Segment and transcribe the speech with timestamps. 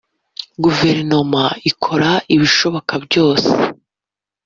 [0.63, 3.51] Guverinoma ikora ibishoboka byose